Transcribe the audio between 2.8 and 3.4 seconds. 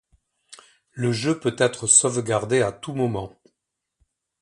moment.